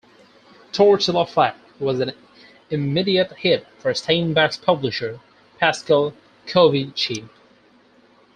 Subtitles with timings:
[0.71, 2.13] "Tortilla Flat" was an
[2.71, 5.19] immediate hit for Steinbeck's publisher,
[5.59, 6.15] Pascal
[6.47, 7.29] Covici.